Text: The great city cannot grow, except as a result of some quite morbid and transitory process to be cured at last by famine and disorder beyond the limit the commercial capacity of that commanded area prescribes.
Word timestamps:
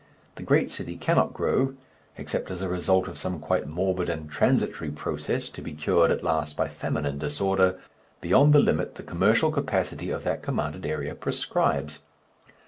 The 0.33 0.41
great 0.41 0.71
city 0.71 0.97
cannot 0.97 1.31
grow, 1.31 1.75
except 2.17 2.49
as 2.49 2.63
a 2.63 2.67
result 2.67 3.07
of 3.07 3.19
some 3.19 3.37
quite 3.39 3.67
morbid 3.67 4.09
and 4.09 4.31
transitory 4.31 4.89
process 4.89 5.47
to 5.51 5.61
be 5.61 5.73
cured 5.73 6.09
at 6.09 6.23
last 6.23 6.57
by 6.57 6.69
famine 6.69 7.05
and 7.05 7.19
disorder 7.19 7.79
beyond 8.19 8.51
the 8.51 8.57
limit 8.59 8.95
the 8.95 9.03
commercial 9.03 9.51
capacity 9.51 10.09
of 10.09 10.23
that 10.23 10.41
commanded 10.41 10.87
area 10.87 11.13
prescribes. 11.13 11.99